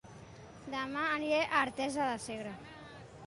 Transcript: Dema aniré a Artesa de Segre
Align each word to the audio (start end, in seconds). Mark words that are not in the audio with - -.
Dema 0.75 1.03
aniré 1.17 1.43
a 1.43 1.59
Artesa 1.65 2.07
de 2.13 2.17
Segre 2.27 2.55